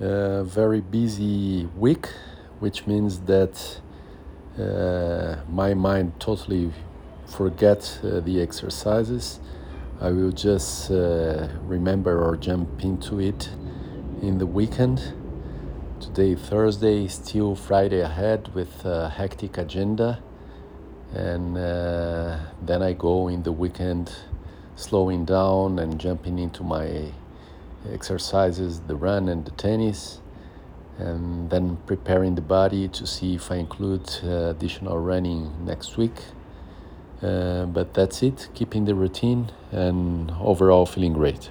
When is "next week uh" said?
35.64-37.66